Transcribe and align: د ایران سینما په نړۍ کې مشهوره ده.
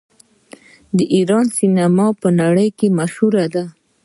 د 0.97 0.99
ایران 1.15 1.45
سینما 1.57 2.07
په 2.21 2.27
نړۍ 2.41 2.69
کې 2.77 2.87
مشهوره 2.99 3.45
ده. 3.53 3.63